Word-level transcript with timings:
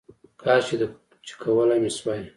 کاشکې 0.41 0.87
چې 1.25 1.33
کولی 1.41 1.77
مې 1.83 1.91
شوای 1.97 2.23